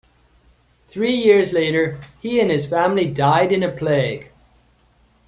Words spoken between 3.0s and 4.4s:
died in a plague.